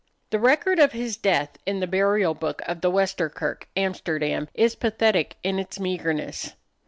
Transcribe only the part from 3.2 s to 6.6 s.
Kirk, Amsterdam, is pathetic in its meagerness.